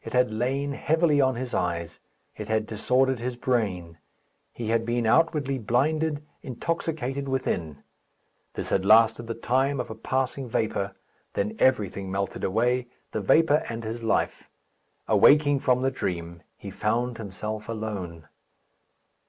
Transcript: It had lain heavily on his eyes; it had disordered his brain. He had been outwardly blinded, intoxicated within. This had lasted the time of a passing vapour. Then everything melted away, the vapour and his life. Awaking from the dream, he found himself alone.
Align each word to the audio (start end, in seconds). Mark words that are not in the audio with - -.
It 0.00 0.12
had 0.12 0.30
lain 0.30 0.70
heavily 0.74 1.20
on 1.20 1.34
his 1.34 1.54
eyes; 1.54 1.98
it 2.36 2.46
had 2.46 2.68
disordered 2.68 3.18
his 3.18 3.34
brain. 3.34 3.98
He 4.52 4.68
had 4.68 4.86
been 4.86 5.06
outwardly 5.06 5.58
blinded, 5.58 6.22
intoxicated 6.40 7.28
within. 7.28 7.82
This 8.54 8.68
had 8.68 8.84
lasted 8.84 9.26
the 9.26 9.34
time 9.34 9.80
of 9.80 9.90
a 9.90 9.96
passing 9.96 10.48
vapour. 10.48 10.94
Then 11.34 11.56
everything 11.58 12.12
melted 12.12 12.44
away, 12.44 12.86
the 13.10 13.20
vapour 13.20 13.64
and 13.68 13.82
his 13.82 14.04
life. 14.04 14.48
Awaking 15.08 15.58
from 15.58 15.82
the 15.82 15.90
dream, 15.90 16.44
he 16.56 16.70
found 16.70 17.18
himself 17.18 17.68
alone. 17.68 18.28